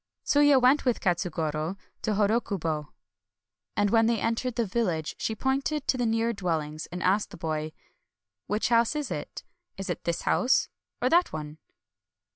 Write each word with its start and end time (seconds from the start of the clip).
Tsuya 0.25 0.59
went 0.59 0.83
with 0.83 0.99
Katsugoro 0.99 1.77
to 2.01 2.13
Hodokubo; 2.15 2.87
and 3.77 3.91
when 3.91 4.07
they 4.07 4.19
entered 4.19 4.55
the 4.55 4.65
village 4.65 5.13
she 5.19 5.35
pointed 5.35 5.87
to 5.87 5.95
the 5.95 6.07
nearer 6.07 6.33
dwellings, 6.33 6.87
and 6.87 7.03
asked 7.03 7.29
the 7.29 7.37
boy," 7.37 7.71
Which 8.47 8.69
house 8.69 8.95
is 8.95 9.11
it?— 9.11 9.43
is 9.77 9.91
it 9.91 10.03
this 10.05 10.23
house 10.23 10.69
or 11.03 11.09
that 11.09 11.31
one 11.31 11.59